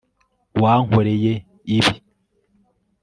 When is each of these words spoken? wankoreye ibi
wankoreye 0.61 1.33
ibi 1.77 1.93